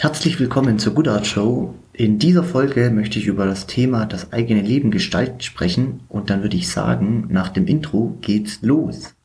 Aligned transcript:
Herzlich 0.00 0.38
willkommen 0.38 0.78
zur 0.78 0.94
Good 0.94 1.08
Art 1.08 1.26
Show. 1.26 1.74
In 1.92 2.20
dieser 2.20 2.44
Folge 2.44 2.88
möchte 2.90 3.18
ich 3.18 3.26
über 3.26 3.46
das 3.46 3.66
Thema 3.66 4.06
das 4.06 4.32
eigene 4.32 4.62
Leben 4.62 4.92
gestalten 4.92 5.40
sprechen 5.40 6.02
und 6.08 6.30
dann 6.30 6.42
würde 6.42 6.56
ich 6.56 6.68
sagen, 6.68 7.26
nach 7.30 7.48
dem 7.48 7.66
Intro 7.66 8.16
geht's 8.20 8.62
los. 8.62 9.16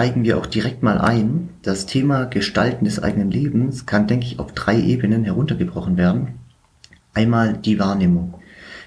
Steigen 0.00 0.24
wir 0.24 0.38
auch 0.38 0.46
direkt 0.46 0.82
mal 0.82 0.96
ein. 0.96 1.50
Das 1.60 1.84
Thema 1.84 2.24
Gestalten 2.24 2.86
des 2.86 3.02
eigenen 3.02 3.30
Lebens 3.30 3.84
kann, 3.84 4.06
denke 4.06 4.24
ich, 4.24 4.38
auf 4.38 4.52
drei 4.52 4.80
Ebenen 4.80 5.24
heruntergebrochen 5.24 5.98
werden. 5.98 6.36
Einmal 7.12 7.58
die 7.58 7.78
Wahrnehmung. 7.78 8.32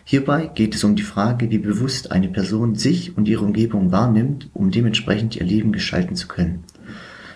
Hierbei 0.06 0.48
geht 0.48 0.74
es 0.74 0.84
um 0.84 0.96
die 0.96 1.04
Frage, 1.04 1.52
wie 1.52 1.60
bewusst 1.60 2.12
eine 2.12 2.30
Person 2.30 2.74
sich 2.74 3.16
und 3.16 3.28
ihre 3.28 3.46
Umgebung 3.46 3.92
wahrnimmt, 3.92 4.50
um 4.56 4.72
dementsprechend 4.72 5.36
ihr 5.36 5.46
Leben 5.46 5.72
gestalten 5.72 6.16
zu 6.16 6.28
können. 6.28 6.64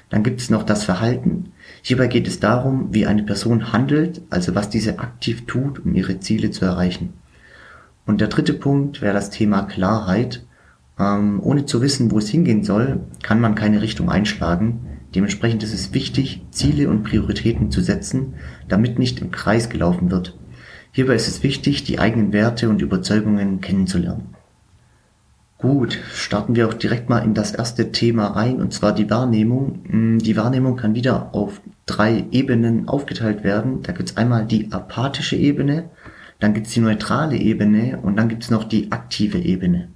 Dann 0.09 0.23
gibt 0.23 0.41
es 0.41 0.49
noch 0.49 0.63
das 0.63 0.83
Verhalten. 0.83 1.51
Hierbei 1.83 2.07
geht 2.07 2.27
es 2.27 2.39
darum, 2.39 2.95
wie 2.95 3.05
eine 3.05 3.21
Person 3.21 3.73
handelt, 3.73 4.23
also 4.31 4.55
was 4.55 4.71
diese 4.71 4.97
aktiv 4.97 5.45
tut, 5.45 5.85
um 5.85 5.93
ihre 5.93 6.19
Ziele 6.19 6.49
zu 6.49 6.65
erreichen. 6.65 7.13
Und 8.07 8.21
der 8.21 8.29
dritte 8.29 8.55
Punkt 8.55 9.03
wäre 9.03 9.13
das 9.13 9.29
Thema 9.29 9.61
Klarheit. 9.61 10.46
Ähm, 10.99 11.39
ohne 11.43 11.65
zu 11.65 11.81
wissen, 11.81 12.11
wo 12.11 12.17
es 12.17 12.29
hingehen 12.29 12.63
soll, 12.63 13.01
kann 13.21 13.39
man 13.39 13.55
keine 13.55 13.81
Richtung 13.81 14.09
einschlagen. 14.09 14.79
Dementsprechend 15.15 15.63
ist 15.63 15.73
es 15.73 15.93
wichtig, 15.93 16.41
Ziele 16.51 16.89
und 16.89 17.03
Prioritäten 17.03 17.71
zu 17.71 17.81
setzen, 17.81 18.33
damit 18.67 18.99
nicht 18.99 19.21
im 19.21 19.31
Kreis 19.31 19.69
gelaufen 19.69 20.11
wird. 20.11 20.37
Hierbei 20.91 21.15
ist 21.15 21.27
es 21.27 21.43
wichtig, 21.43 21.83
die 21.83 21.99
eigenen 21.99 22.33
Werte 22.33 22.69
und 22.69 22.81
Überzeugungen 22.81 23.61
kennenzulernen. 23.61 24.33
Gut, 25.59 25.97
starten 26.13 26.55
wir 26.55 26.67
auch 26.67 26.73
direkt 26.73 27.09
mal 27.09 27.19
in 27.19 27.33
das 27.33 27.51
erste 27.51 27.91
Thema 27.91 28.27
rein, 28.27 28.61
und 28.61 28.73
zwar 28.73 28.93
die 28.93 29.09
Wahrnehmung. 29.09 29.79
Mm, 29.87 30.17
die 30.19 30.37
Wahrnehmung 30.37 30.75
kann 30.75 30.93
wieder 30.93 31.33
auf 31.33 31.61
drei 31.87 32.25
Ebenen 32.31 32.87
aufgeteilt 32.87 33.43
werden. 33.43 33.81
Da 33.81 33.91
gibt 33.91 34.09
es 34.09 34.17
einmal 34.17 34.45
die 34.45 34.71
apathische 34.71 35.35
Ebene, 35.35 35.89
dann 36.39 36.53
gibt 36.53 36.67
es 36.67 36.73
die 36.73 36.79
neutrale 36.79 37.37
Ebene 37.37 37.99
und 38.03 38.17
dann 38.17 38.29
gibt 38.29 38.43
es 38.43 38.51
noch 38.51 38.65
die 38.65 38.91
aktive 38.91 39.39
Ebene. 39.39 39.89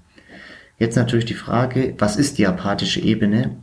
Jetzt 0.81 0.95
natürlich 0.95 1.25
die 1.25 1.35
Frage, 1.35 1.93
was 1.99 2.15
ist 2.15 2.39
die 2.39 2.47
apathische 2.47 3.01
Ebene? 3.01 3.57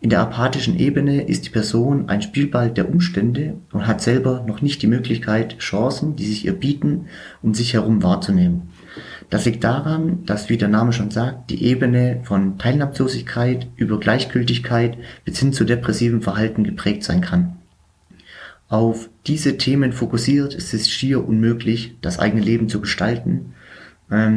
In 0.00 0.08
der 0.08 0.20
apathischen 0.20 0.78
Ebene 0.78 1.20
ist 1.20 1.44
die 1.44 1.50
Person 1.50 2.08
ein 2.08 2.22
Spielball 2.22 2.70
der 2.70 2.88
Umstände 2.88 3.58
und 3.72 3.86
hat 3.86 4.00
selber 4.00 4.42
noch 4.48 4.62
nicht 4.62 4.80
die 4.80 4.86
Möglichkeit, 4.86 5.58
Chancen, 5.58 6.16
die 6.16 6.24
sich 6.24 6.46
ihr 6.46 6.54
bieten, 6.54 7.08
um 7.42 7.52
sich 7.52 7.74
herum 7.74 8.02
wahrzunehmen. 8.02 8.70
Das 9.28 9.44
liegt 9.44 9.62
daran, 9.64 10.24
dass, 10.24 10.48
wie 10.48 10.56
der 10.56 10.68
Name 10.68 10.94
schon 10.94 11.10
sagt, 11.10 11.50
die 11.50 11.62
Ebene 11.62 12.22
von 12.24 12.56
Teilnahmslosigkeit 12.56 13.66
über 13.76 14.00
Gleichgültigkeit 14.00 14.96
bis 15.26 15.40
hin 15.40 15.52
zu 15.52 15.64
depressivem 15.64 16.22
Verhalten 16.22 16.64
geprägt 16.64 17.04
sein 17.04 17.20
kann. 17.20 17.58
Auf 18.68 19.10
diese 19.26 19.58
Themen 19.58 19.92
fokussiert 19.92 20.54
ist 20.54 20.72
es 20.72 20.88
schier 20.88 21.28
unmöglich, 21.28 21.98
das 22.00 22.18
eigene 22.18 22.40
Leben 22.40 22.70
zu 22.70 22.80
gestalten 22.80 23.52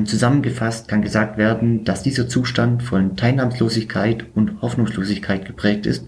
zusammengefasst 0.06 0.88
kann 0.88 1.02
gesagt 1.02 1.38
werden, 1.38 1.84
dass 1.84 2.02
dieser 2.02 2.30
Zustand 2.30 2.81
von 2.81 3.18
Teilnahmslosigkeit 3.18 4.26
und 4.34 4.62
Hoffnungslosigkeit 4.62 5.45
geprägt 5.45 5.86
ist 5.86 6.06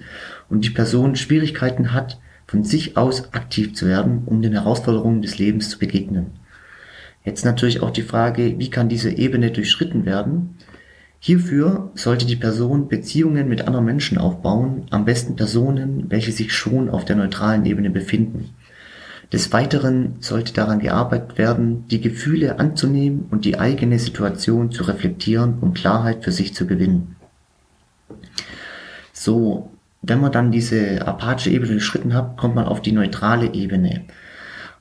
und 0.50 0.64
die 0.64 0.70
Person 0.70 1.18
Schwierigkeiten 1.18 1.92
hat, 1.92 2.20
von 2.48 2.64
sich 2.64 2.96
aus 2.96 3.34
aktiv 3.34 3.76
zu 3.76 3.86
werden, 3.88 4.24
um 4.26 4.42
den 4.42 4.54
Herausforderungen 4.54 5.22
des 5.22 5.38
Lebens 5.38 5.70
zu 5.70 5.80
begegnen. 5.80 6.28
Jetzt 7.26 7.44
natürlich 7.44 7.82
auch 7.82 7.92
die 7.92 8.04
Frage, 8.04 8.58
wie 8.58 8.70
kann 8.70 8.88
diese 8.88 9.12
Ebene 9.12 9.52
durchschritten 9.52 10.06
werden? 10.06 10.56
Hierfür 11.20 11.92
sollte 11.94 12.26
die 12.26 12.38
Person 12.38 12.88
Beziehungen 12.88 13.50
mit 13.50 13.68
anderen 13.68 13.86
Menschen 13.86 14.18
aufbauen, 14.18 14.86
am 14.92 15.04
besten 15.04 15.36
Personen, 15.36 16.06
welche 16.10 16.32
sich 16.32 16.54
schon 16.54 16.90
auf 16.90 17.04
der 17.04 17.18
neutralen 17.18 17.66
Ebene 17.66 17.90
befinden. 17.90 18.52
Des 19.34 19.52
Weiteren 19.52 20.16
sollte 20.22 20.54
daran 20.54 20.80
gearbeitet 20.80 21.38
werden, 21.38 21.86
die 21.90 22.00
Gefühle 22.00 22.60
anzunehmen 22.60 23.26
und 23.30 23.44
die 23.44 23.60
eigene 23.60 24.00
Situation 24.00 24.72
zu 24.72 24.84
reflektieren, 24.84 25.58
um 25.60 25.74
Klarheit 25.74 26.24
für 26.24 26.32
sich 26.32 26.54
zu 26.54 26.66
gewinnen. 26.66 27.18
So, 29.12 29.70
wenn 30.02 30.22
man 30.22 30.32
dann 30.32 30.52
diese 30.52 31.06
apathische 31.06 31.50
Ebene 31.50 31.72
durchschritten 31.72 32.14
hat, 32.14 32.38
kommt 32.38 32.56
man 32.56 32.66
auf 32.66 32.82
die 32.82 32.94
neutrale 32.94 33.54
Ebene. 33.54 34.06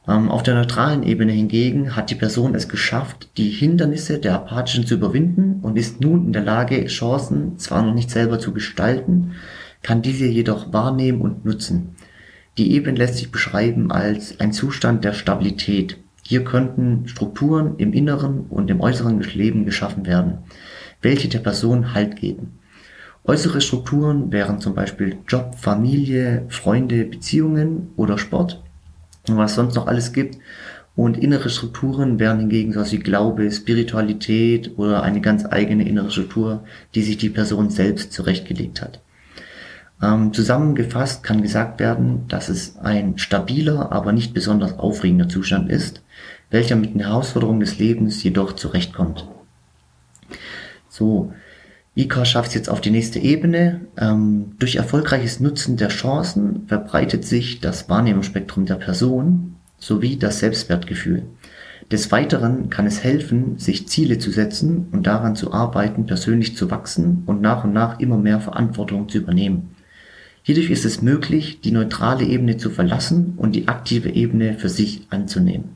Ähm, 0.07 0.31
auf 0.31 0.45
der 0.45 0.55
neutralen 0.55 1.03
Ebene 1.03 1.33
hingegen 1.33 1.97
hat 1.97 2.11
die 2.11 2.15
Person 2.15 2.55
es 2.55 2.69
geschafft, 2.69 3.29
die 3.37 3.51
Hindernisse 3.51 4.21
der 4.21 4.35
apathischen 4.35 4.87
zu 4.87 4.95
überwinden 4.95 5.61
und 5.63 5.77
ist 5.77 6.01
nun 6.01 6.27
in 6.27 6.33
der 6.33 6.45
Lage, 6.45 6.87
Chancen 6.87 7.59
zwar 7.59 7.83
noch 7.83 7.95
nicht 7.95 8.11
selber 8.11 8.39
zu 8.39 8.53
gestalten, 8.53 9.33
kann 9.83 10.03
diese 10.03 10.27
jedoch 10.27 10.73
wahrnehmen 10.73 11.21
und 11.21 11.45
nutzen. 11.45 11.97
Die 12.59 12.73
Ebene 12.73 12.97
lässt 12.97 13.17
sich 13.17 13.31
beschreiben 13.31 13.93
als 13.93 14.41
ein 14.41 14.53
Zustand 14.53 15.05
der 15.05 15.13
Stabilität. 15.13 15.99
Hier 16.23 16.43
könnten 16.43 17.07
Strukturen 17.07 17.77
im 17.77 17.93
inneren 17.93 18.47
und 18.49 18.71
im 18.71 18.81
äußeren 18.81 19.21
Leben 19.21 19.67
geschaffen 19.67 20.07
werden, 20.07 20.39
welche 21.03 21.29
der 21.29 21.41
Person 21.41 21.93
Halt 21.93 22.17
geben. 22.17 22.59
Äußere 23.25 23.61
Strukturen 23.61 24.33
wären 24.33 24.61
zum 24.61 24.75
Beispiel 24.75 25.19
Job, 25.29 25.57
Familie, 25.57 26.47
Freunde, 26.49 27.05
Beziehungen 27.05 27.91
oder 27.97 28.17
Sport 28.19 28.63
und 29.29 29.37
was 29.37 29.55
sonst 29.55 29.75
noch 29.75 29.87
alles 29.87 30.13
gibt. 30.13 30.39
Und 30.95 31.19
innere 31.19 31.51
Strukturen 31.51 32.19
wären 32.19 32.39
hingegen 32.39 32.73
so 32.73 32.91
wie 32.91 33.01
Glaube, 33.01 33.51
Spiritualität 33.51 34.79
oder 34.79 35.03
eine 35.03 35.21
ganz 35.21 35.45
eigene 35.45 35.87
innere 35.87 36.11
Struktur, 36.11 36.65
die 36.95 37.03
sich 37.03 37.19
die 37.19 37.29
Person 37.29 37.69
selbst 37.69 38.15
zurechtgelegt 38.15 38.81
hat. 38.81 39.01
Ähm, 40.03 40.33
zusammengefasst 40.33 41.23
kann 41.23 41.43
gesagt 41.43 41.81
werden, 41.81 42.29
dass 42.29 42.49
es 42.49 42.77
ein 42.79 43.17
stabiler, 43.19 43.93
aber 43.93 44.13
nicht 44.13 44.35
besonders 44.35 44.79
aufregender 44.79 45.29
Zustand 45.29 45.71
ist, 45.71 46.03
welcher 46.51 46.77
mit 46.77 46.95
den 46.95 47.01
Herausforderungen 47.01 47.61
des 47.61 47.79
Lebens 47.79 48.23
jedoch 48.23 48.53
zurechtkommt. 48.53 49.27
So, 50.89 51.33
Ika 51.95 52.27
schafft 52.27 52.49
es 52.49 52.55
jetzt 52.55 52.69
auf 52.69 52.83
die 52.83 52.91
nächste 52.91 53.19
Ebene. 53.19 53.81
Ähm, 53.97 54.53
durch 54.59 54.77
erfolgreiches 54.77 55.41
Nutzen 55.41 55.79
der 55.79 55.89
Chancen 55.89 56.67
verbreitet 56.67 57.25
sich 57.25 57.61
das 57.61 57.89
Wahrnehmungsspektrum 57.89 58.67
der 58.67 58.75
Person 58.75 59.57
sowie 59.79 60.17
das 60.17 60.41
Selbstwertgefühl. 60.41 61.23
Des 61.91 62.11
Weiteren 62.11 62.69
kann 62.69 62.87
es 62.87 63.03
helfen, 63.03 63.59
sich 63.59 63.89
Ziele 63.89 64.19
zu 64.19 64.31
setzen 64.31 64.89
und 64.93 65.07
daran 65.07 65.37
zu 65.37 65.53
arbeiten, 65.53 66.07
persönlich 66.07 66.57
zu 66.57 66.71
wachsen 66.71 67.23
und 67.27 67.41
nach 67.41 67.65
und 67.65 67.73
nach 67.73 68.01
immer 68.01 68.19
mehr 68.19 68.41
Verantwortung 68.41 69.09
zu 69.09 69.19
übernehmen. 69.19 69.76
Hierdurch 70.47 70.71
ist 70.71 70.85
es 70.85 71.03
möglich, 71.03 71.61
die 71.61 71.73
neutrale 71.73 72.25
Ebene 72.25 72.57
zu 72.57 72.71
verlassen 72.71 73.35
und 73.37 73.57
die 73.57 73.67
aktive 73.67 74.11
Ebene 74.11 74.55
für 74.55 74.69
sich 74.69 75.09
anzunehmen. 75.11 75.71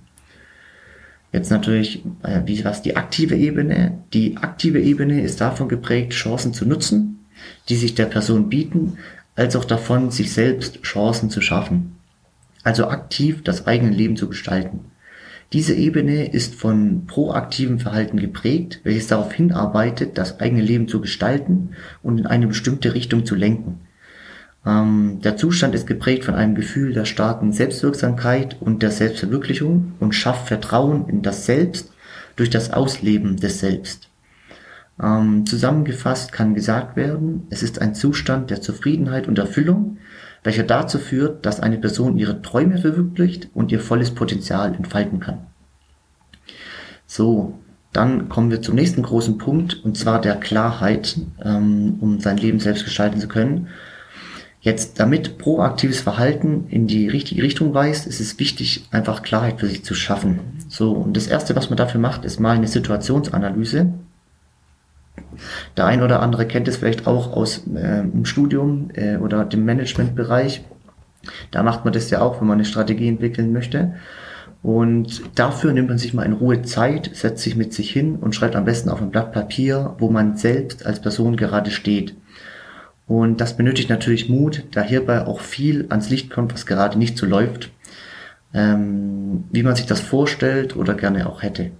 Jetzt 1.32 1.50
natürlich, 1.50 2.04
äh, 2.22 2.42
wie 2.46 2.64
was 2.64 2.80
die 2.80 2.94
aktive 2.94 3.34
Ebene? 3.34 3.98
Die 4.12 4.36
aktive 4.36 4.80
Ebene 4.80 5.22
ist 5.22 5.40
davon 5.40 5.68
geprägt, 5.68 6.12
Chancen 6.12 6.54
zu 6.54 6.66
nutzen, 6.66 7.26
die 7.68 7.74
sich 7.74 7.96
der 7.96 8.04
Person 8.06 8.48
bieten, 8.48 8.98
als 9.34 9.56
auch 9.56 9.64
davon, 9.64 10.12
sich 10.12 10.32
selbst 10.32 10.82
Chancen 10.82 11.30
zu 11.30 11.40
schaffen. 11.40 11.96
Also 12.62 12.86
aktiv 12.86 13.42
das 13.42 13.66
eigene 13.66 13.90
Leben 13.90 14.14
zu 14.14 14.28
gestalten. 14.28 14.84
Diese 15.52 15.74
Ebene 15.74 16.30
ist 16.30 16.54
von 16.54 17.06
proaktivem 17.08 17.80
Verhalten 17.80 18.18
geprägt, 18.18 18.82
welches 18.84 19.08
darauf 19.08 19.32
hinarbeitet, 19.32 20.16
das 20.16 20.38
eigene 20.38 20.62
Leben 20.62 20.86
zu 20.86 21.00
gestalten 21.00 21.70
und 22.04 22.18
in 22.18 22.26
eine 22.26 22.46
bestimmte 22.46 22.94
Richtung 22.94 23.26
zu 23.26 23.34
lenken. 23.34 23.80
Ähm, 24.66 25.20
der 25.22 25.36
Zustand 25.36 25.74
ist 25.74 25.86
geprägt 25.86 26.24
von 26.24 26.34
einem 26.34 26.54
Gefühl 26.54 26.92
der 26.92 27.04
starken 27.04 27.52
Selbstwirksamkeit 27.52 28.56
und 28.60 28.82
der 28.82 28.90
Selbstverwirklichung 28.90 29.92
und 30.00 30.14
schafft 30.14 30.48
Vertrauen 30.48 31.08
in 31.08 31.22
das 31.22 31.46
Selbst 31.46 31.92
durch 32.36 32.50
das 32.50 32.72
Ausleben 32.72 33.36
des 33.36 33.60
Selbst. 33.60 34.08
Ähm, 35.02 35.46
zusammengefasst 35.46 36.32
kann 36.32 36.54
gesagt 36.54 36.96
werden, 36.96 37.46
es 37.50 37.62
ist 37.62 37.80
ein 37.80 37.94
Zustand 37.94 38.50
der 38.50 38.60
Zufriedenheit 38.60 39.28
und 39.28 39.38
Erfüllung, 39.38 39.98
welcher 40.42 40.62
dazu 40.62 40.98
führt, 40.98 41.46
dass 41.46 41.60
eine 41.60 41.78
Person 41.78 42.18
ihre 42.18 42.42
Träume 42.42 42.78
verwirklicht 42.78 43.48
und 43.54 43.72
ihr 43.72 43.80
volles 43.80 44.10
Potenzial 44.10 44.74
entfalten 44.74 45.20
kann. 45.20 45.46
So, 47.06 47.58
dann 47.92 48.28
kommen 48.28 48.50
wir 48.50 48.62
zum 48.62 48.74
nächsten 48.74 49.02
großen 49.02 49.38
Punkt, 49.38 49.84
und 49.84 49.96
zwar 49.96 50.20
der 50.20 50.36
Klarheit, 50.36 51.18
ähm, 51.42 51.96
um 52.00 52.20
sein 52.20 52.36
Leben 52.36 52.60
selbst 52.60 52.84
gestalten 52.84 53.20
zu 53.20 53.28
können. 53.28 53.68
Jetzt, 54.62 55.00
damit 55.00 55.38
proaktives 55.38 56.00
Verhalten 56.00 56.66
in 56.68 56.86
die 56.86 57.08
richtige 57.08 57.42
Richtung 57.42 57.72
weist, 57.72 58.06
ist 58.06 58.20
es 58.20 58.38
wichtig, 58.38 58.86
einfach 58.90 59.22
Klarheit 59.22 59.60
für 59.60 59.66
sich 59.66 59.84
zu 59.84 59.94
schaffen. 59.94 60.40
So, 60.68 60.92
und 60.92 61.16
das 61.16 61.26
erste, 61.26 61.56
was 61.56 61.70
man 61.70 61.78
dafür 61.78 62.00
macht, 62.00 62.26
ist 62.26 62.40
mal 62.40 62.56
eine 62.56 62.66
Situationsanalyse. 62.66 63.94
Der 65.78 65.86
ein 65.86 66.02
oder 66.02 66.20
andere 66.20 66.46
kennt 66.46 66.68
es 66.68 66.76
vielleicht 66.76 67.06
auch 67.06 67.32
aus 67.32 67.66
äh, 67.68 68.02
dem 68.02 68.26
Studium 68.26 68.90
äh, 68.94 69.16
oder 69.16 69.46
dem 69.46 69.64
Managementbereich. 69.64 70.62
Da 71.50 71.62
macht 71.62 71.84
man 71.84 71.94
das 71.94 72.10
ja 72.10 72.20
auch, 72.20 72.40
wenn 72.40 72.48
man 72.48 72.58
eine 72.58 72.66
Strategie 72.66 73.08
entwickeln 73.08 73.52
möchte. 73.52 73.94
Und 74.62 75.22
dafür 75.38 75.72
nimmt 75.72 75.88
man 75.88 75.96
sich 75.96 76.12
mal 76.12 76.26
in 76.26 76.34
Ruhe 76.34 76.60
Zeit, 76.62 77.10
setzt 77.14 77.42
sich 77.42 77.56
mit 77.56 77.72
sich 77.72 77.90
hin 77.90 78.16
und 78.16 78.34
schreibt 78.34 78.56
am 78.56 78.66
besten 78.66 78.90
auf 78.90 79.00
ein 79.00 79.10
Blatt 79.10 79.32
Papier, 79.32 79.94
wo 79.98 80.10
man 80.10 80.36
selbst 80.36 80.84
als 80.84 81.00
Person 81.00 81.36
gerade 81.36 81.70
steht. 81.70 82.14
Und 83.10 83.40
das 83.40 83.56
benötigt 83.56 83.90
natürlich 83.90 84.28
Mut, 84.28 84.62
da 84.70 84.82
hierbei 84.82 85.26
auch 85.26 85.40
viel 85.40 85.86
ans 85.88 86.10
Licht 86.10 86.30
kommt, 86.30 86.54
was 86.54 86.64
gerade 86.64 86.96
nicht 86.96 87.18
so 87.18 87.26
läuft, 87.26 87.72
ähm, 88.54 89.42
wie 89.50 89.64
man 89.64 89.74
sich 89.74 89.86
das 89.86 89.98
vorstellt 89.98 90.76
oder 90.76 90.94
gerne 90.94 91.28
auch 91.28 91.42
hätte. 91.42 91.72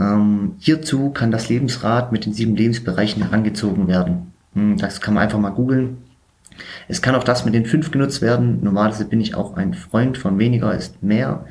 Ähm, 0.00 0.54
hierzu 0.58 1.10
kann 1.10 1.30
das 1.30 1.50
Lebensrad 1.50 2.12
mit 2.12 2.24
den 2.24 2.32
sieben 2.32 2.56
Lebensbereichen 2.56 3.24
herangezogen 3.24 3.88
werden. 3.88 4.32
Hm, 4.54 4.78
das 4.78 5.02
kann 5.02 5.12
man 5.12 5.24
einfach 5.24 5.38
mal 5.38 5.50
googeln. 5.50 5.98
Es 6.88 7.02
kann 7.02 7.14
auch 7.14 7.24
das 7.24 7.44
mit 7.44 7.52
den 7.52 7.66
fünf 7.66 7.90
genutzt 7.90 8.22
werden. 8.22 8.64
Normalerweise 8.64 9.04
bin 9.04 9.20
ich 9.20 9.34
auch 9.34 9.58
ein 9.58 9.74
Freund 9.74 10.16
von 10.16 10.38
weniger 10.38 10.74
ist 10.74 11.02
mehr. 11.02 11.44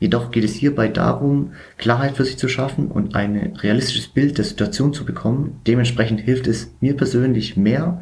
Jedoch 0.00 0.30
geht 0.30 0.44
es 0.44 0.54
hierbei 0.54 0.88
darum, 0.88 1.52
Klarheit 1.76 2.16
für 2.16 2.24
sich 2.24 2.38
zu 2.38 2.48
schaffen 2.48 2.88
und 2.88 3.14
ein 3.14 3.54
realistisches 3.58 4.08
Bild 4.08 4.38
der 4.38 4.46
Situation 4.46 4.94
zu 4.94 5.04
bekommen. 5.04 5.60
Dementsprechend 5.66 6.20
hilft 6.20 6.46
es 6.46 6.72
mir 6.80 6.96
persönlich 6.96 7.58
mehr, 7.58 8.00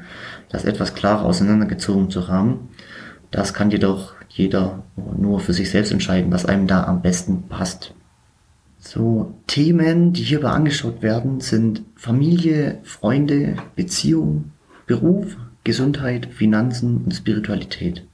das 0.48 0.64
etwas 0.64 0.94
klarer 0.94 1.24
auseinandergezogen 1.24 2.08
zu 2.08 2.28
haben. 2.28 2.68
Das 3.32 3.52
kann 3.52 3.72
jedoch 3.72 4.14
jeder 4.28 4.84
nur 5.16 5.40
für 5.40 5.52
sich 5.52 5.70
selbst 5.70 5.90
entscheiden, 5.90 6.30
was 6.30 6.46
einem 6.46 6.68
da 6.68 6.84
am 6.84 7.02
besten 7.02 7.48
passt. 7.48 7.92
So, 8.78 9.34
Themen, 9.48 10.12
die 10.12 10.22
hierbei 10.22 10.50
angeschaut 10.50 11.02
werden, 11.02 11.40
sind 11.40 11.82
Familie, 11.96 12.78
Freunde, 12.84 13.56
Beziehung, 13.74 14.52
Beruf, 14.86 15.36
Gesundheit, 15.64 16.26
Finanzen 16.26 17.02
und 17.04 17.12
Spiritualität. 17.12 18.06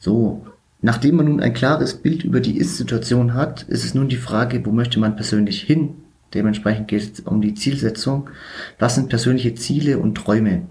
So, 0.00 0.46
nachdem 0.82 1.16
man 1.16 1.26
nun 1.26 1.40
ein 1.40 1.52
klares 1.52 1.94
Bild 1.94 2.24
über 2.24 2.40
die 2.40 2.56
Ist-Situation 2.56 3.34
hat, 3.34 3.62
ist 3.64 3.84
es 3.84 3.94
nun 3.94 4.08
die 4.08 4.16
Frage, 4.16 4.64
wo 4.64 4.72
möchte 4.72 5.00
man 5.00 5.16
persönlich 5.16 5.60
hin? 5.62 5.94
Dementsprechend 6.34 6.88
geht 6.88 7.02
es 7.02 7.20
um 7.20 7.40
die 7.40 7.54
Zielsetzung. 7.54 8.30
Was 8.78 8.94
sind 8.94 9.08
persönliche 9.08 9.54
Ziele 9.54 9.98
und 9.98 10.14
Träume? 10.14 10.62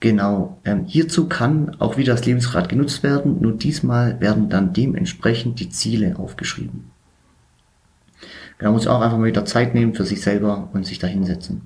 Genau, 0.00 0.58
ähm, 0.64 0.86
hierzu 0.86 1.28
kann 1.28 1.76
auch 1.78 1.98
wieder 1.98 2.14
das 2.14 2.24
Lebensrad 2.24 2.70
genutzt 2.70 3.02
werden, 3.02 3.40
nur 3.40 3.52
diesmal 3.52 4.18
werden 4.20 4.48
dann 4.48 4.72
dementsprechend 4.72 5.60
die 5.60 5.68
Ziele 5.68 6.18
aufgeschrieben. 6.18 6.90
Man 8.60 8.72
muss 8.72 8.86
auch 8.86 9.00
einfach 9.00 9.18
mal 9.18 9.26
wieder 9.26 9.44
Zeit 9.44 9.74
nehmen 9.74 9.94
für 9.94 10.04
sich 10.04 10.22
selber 10.22 10.70
und 10.72 10.86
sich 10.86 10.98
da 10.98 11.06
hinsetzen. 11.06 11.62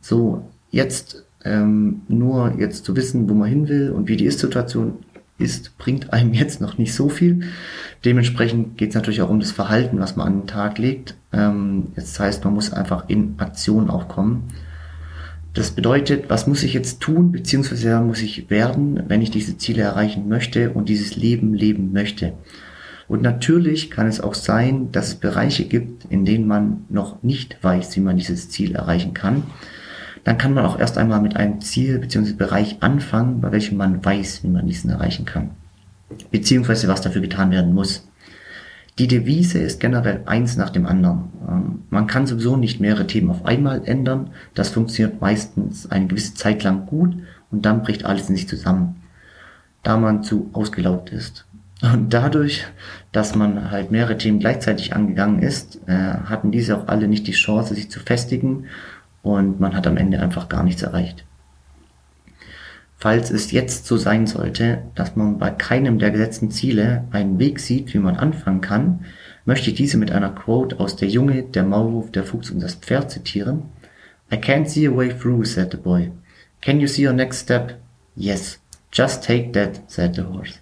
So, 0.00 0.48
jetzt 0.70 1.24
ähm, 1.44 2.02
nur 2.08 2.54
jetzt 2.58 2.84
zu 2.84 2.96
wissen, 2.96 3.28
wo 3.28 3.34
man 3.34 3.48
hin 3.48 3.68
will 3.68 3.90
und 3.90 4.08
wie 4.08 4.16
die 4.16 4.26
Ist-Situation 4.26 4.98
ist, 5.38 5.78
bringt 5.78 6.12
einem 6.12 6.34
jetzt 6.34 6.60
noch 6.60 6.78
nicht 6.78 6.94
so 6.94 7.08
viel. 7.08 7.40
Dementsprechend 8.04 8.76
geht 8.76 8.90
es 8.90 8.94
natürlich 8.94 9.22
auch 9.22 9.30
um 9.30 9.40
das 9.40 9.52
Verhalten, 9.52 10.00
was 10.00 10.16
man 10.16 10.26
an 10.26 10.40
den 10.40 10.46
Tag 10.46 10.78
legt. 10.78 11.14
Ähm, 11.32 11.88
jetzt 11.96 12.18
heißt, 12.18 12.44
man 12.44 12.54
muss 12.54 12.72
einfach 12.72 13.08
in 13.08 13.34
Aktion 13.38 13.88
auch 13.90 14.08
kommen. 14.08 14.44
Das 15.54 15.70
bedeutet, 15.70 16.28
was 16.28 16.46
muss 16.46 16.62
ich 16.62 16.74
jetzt 16.74 17.00
tun, 17.00 17.32
beziehungsweise 17.32 18.00
muss 18.00 18.22
ich 18.22 18.50
werden, 18.50 19.02
wenn 19.08 19.22
ich 19.22 19.30
diese 19.30 19.56
Ziele 19.56 19.82
erreichen 19.82 20.28
möchte 20.28 20.70
und 20.70 20.88
dieses 20.88 21.16
Leben 21.16 21.54
leben 21.54 21.92
möchte. 21.92 22.34
Und 23.08 23.22
natürlich 23.22 23.90
kann 23.90 24.06
es 24.06 24.20
auch 24.20 24.34
sein, 24.34 24.92
dass 24.92 25.08
es 25.08 25.14
Bereiche 25.14 25.64
gibt, 25.64 26.04
in 26.10 26.26
denen 26.26 26.46
man 26.46 26.84
noch 26.90 27.22
nicht 27.22 27.56
weiß, 27.62 27.96
wie 27.96 28.00
man 28.00 28.18
dieses 28.18 28.50
Ziel 28.50 28.74
erreichen 28.74 29.14
kann. 29.14 29.44
Dann 30.28 30.36
kann 30.36 30.52
man 30.52 30.66
auch 30.66 30.78
erst 30.78 30.98
einmal 30.98 31.22
mit 31.22 31.36
einem 31.36 31.62
Ziel 31.62 31.98
bzw. 32.00 32.34
Bereich 32.34 32.82
anfangen, 32.82 33.40
bei 33.40 33.50
welchem 33.50 33.78
man 33.78 34.04
weiß, 34.04 34.44
wie 34.44 34.48
man 34.48 34.66
diesen 34.66 34.90
erreichen 34.90 35.24
kann. 35.24 35.52
Beziehungsweise 36.30 36.86
was 36.86 37.00
dafür 37.00 37.22
getan 37.22 37.50
werden 37.50 37.72
muss. 37.72 38.06
Die 38.98 39.06
Devise 39.06 39.58
ist 39.58 39.80
generell 39.80 40.20
eins 40.26 40.58
nach 40.58 40.68
dem 40.68 40.84
anderen. 40.84 41.32
Ähm, 41.48 41.82
man 41.88 42.06
kann 42.06 42.26
sowieso 42.26 42.58
nicht 42.58 42.78
mehrere 42.78 43.06
Themen 43.06 43.30
auf 43.30 43.46
einmal 43.46 43.80
ändern. 43.86 44.28
Das 44.52 44.68
funktioniert 44.68 45.22
meistens 45.22 45.90
eine 45.90 46.08
gewisse 46.08 46.34
Zeit 46.34 46.62
lang 46.62 46.84
gut 46.84 47.14
und 47.50 47.64
dann 47.64 47.82
bricht 47.82 48.04
alles 48.04 48.28
in 48.28 48.36
sich 48.36 48.48
zusammen, 48.48 48.96
da 49.82 49.96
man 49.96 50.22
zu 50.22 50.50
ausgelaugt 50.52 51.08
ist. 51.08 51.46
Und 51.80 52.12
dadurch, 52.12 52.66
dass 53.12 53.34
man 53.34 53.70
halt 53.70 53.90
mehrere 53.90 54.18
Themen 54.18 54.40
gleichzeitig 54.40 54.94
angegangen 54.94 55.38
ist, 55.38 55.80
äh, 55.86 55.94
hatten 55.94 56.50
diese 56.50 56.76
auch 56.76 56.88
alle 56.88 57.08
nicht 57.08 57.26
die 57.26 57.32
Chance, 57.32 57.74
sich 57.74 57.90
zu 57.90 58.00
festigen 58.00 58.66
und 59.22 59.60
man 59.60 59.74
hat 59.74 59.86
am 59.86 59.96
Ende 59.96 60.20
einfach 60.20 60.48
gar 60.48 60.62
nichts 60.62 60.82
erreicht. 60.82 61.24
Falls 63.00 63.30
es 63.30 63.52
jetzt 63.52 63.86
so 63.86 63.96
sein 63.96 64.26
sollte, 64.26 64.82
dass 64.96 65.14
man 65.14 65.38
bei 65.38 65.50
keinem 65.50 66.00
der 66.00 66.10
gesetzten 66.10 66.50
Ziele 66.50 67.04
einen 67.12 67.38
Weg 67.38 67.60
sieht, 67.60 67.94
wie 67.94 67.98
man 67.98 68.16
anfangen 68.16 68.60
kann, 68.60 69.04
möchte 69.44 69.70
ich 69.70 69.76
diese 69.76 69.98
mit 69.98 70.10
einer 70.10 70.30
Quote 70.30 70.80
aus 70.80 70.96
Der 70.96 71.08
Junge, 71.08 71.44
der 71.44 71.62
Maulwurf, 71.62 72.10
der 72.10 72.24
Fuchs 72.24 72.50
und 72.50 72.60
das 72.60 72.74
Pferd 72.74 73.10
zitieren. 73.12 73.62
I 74.32 74.36
can't 74.36 74.66
see 74.66 74.86
a 74.86 74.94
way 74.94 75.10
through, 75.10 75.44
said 75.44 75.70
the 75.70 75.76
boy. 75.76 76.10
Can 76.60 76.80
you 76.80 76.88
see 76.88 77.06
your 77.06 77.14
next 77.14 77.38
step? 77.38 77.78
Yes. 78.16 78.58
Just 78.92 79.22
take 79.22 79.52
that, 79.52 79.80
said 79.86 80.16
the 80.16 80.22
horse. 80.22 80.58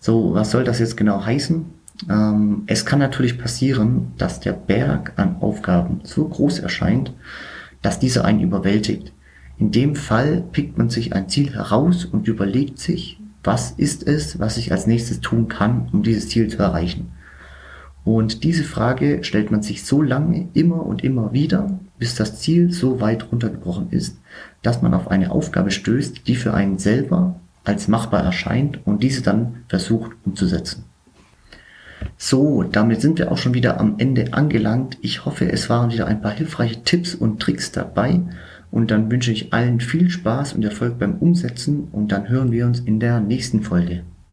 So, 0.00 0.32
was 0.34 0.50
soll 0.50 0.64
das 0.64 0.78
jetzt 0.78 0.96
genau 0.96 1.24
heißen? 1.24 1.66
Ähm, 2.08 2.62
es 2.66 2.84
kann 2.84 2.98
natürlich 2.98 3.38
passieren, 3.38 4.12
dass 4.18 4.40
der 4.40 4.52
Berg 4.52 5.12
an 5.16 5.36
Aufgaben 5.40 6.00
so 6.04 6.26
groß 6.26 6.60
erscheint, 6.60 7.12
dass 7.82 7.98
dieser 7.98 8.24
einen 8.24 8.40
überwältigt. 8.40 9.12
In 9.58 9.72
dem 9.72 9.96
Fall 9.96 10.44
pickt 10.52 10.78
man 10.78 10.90
sich 10.90 11.14
ein 11.14 11.28
Ziel 11.28 11.52
heraus 11.52 12.04
und 12.04 12.28
überlegt 12.28 12.78
sich, 12.78 13.18
was 13.42 13.72
ist 13.72 14.06
es, 14.06 14.38
was 14.38 14.56
ich 14.56 14.70
als 14.72 14.86
nächstes 14.86 15.20
tun 15.20 15.48
kann, 15.48 15.88
um 15.92 16.02
dieses 16.02 16.28
Ziel 16.28 16.48
zu 16.48 16.58
erreichen. 16.58 17.12
Und 18.04 18.44
diese 18.44 18.64
Frage 18.64 19.22
stellt 19.22 19.50
man 19.50 19.62
sich 19.62 19.84
so 19.84 20.00
lange 20.00 20.48
immer 20.54 20.86
und 20.86 21.04
immer 21.04 21.32
wieder, 21.32 21.78
bis 21.98 22.14
das 22.14 22.40
Ziel 22.40 22.72
so 22.72 23.00
weit 23.00 23.30
runtergebrochen 23.30 23.90
ist, 23.90 24.18
dass 24.62 24.80
man 24.80 24.94
auf 24.94 25.08
eine 25.08 25.30
Aufgabe 25.30 25.70
stößt, 25.70 26.26
die 26.26 26.36
für 26.36 26.54
einen 26.54 26.78
selber 26.78 27.38
als 27.64 27.88
machbar 27.88 28.22
erscheint 28.22 28.86
und 28.86 29.02
diese 29.02 29.22
dann 29.22 29.64
versucht 29.68 30.12
umzusetzen. 30.24 30.84
So, 32.20 32.64
damit 32.64 33.00
sind 33.00 33.20
wir 33.20 33.30
auch 33.30 33.38
schon 33.38 33.54
wieder 33.54 33.78
am 33.78 33.94
Ende 33.98 34.32
angelangt. 34.32 34.98
Ich 35.02 35.24
hoffe, 35.24 35.50
es 35.52 35.70
waren 35.70 35.92
wieder 35.92 36.08
ein 36.08 36.20
paar 36.20 36.32
hilfreiche 36.32 36.82
Tipps 36.82 37.14
und 37.14 37.40
Tricks 37.40 37.70
dabei 37.70 38.20
und 38.72 38.90
dann 38.90 39.08
wünsche 39.08 39.30
ich 39.30 39.52
allen 39.52 39.78
viel 39.78 40.10
Spaß 40.10 40.54
und 40.54 40.64
Erfolg 40.64 40.98
beim 40.98 41.14
Umsetzen 41.14 41.86
und 41.92 42.10
dann 42.10 42.28
hören 42.28 42.50
wir 42.50 42.66
uns 42.66 42.80
in 42.80 42.98
der 42.98 43.20
nächsten 43.20 43.62
Folge. 43.62 44.02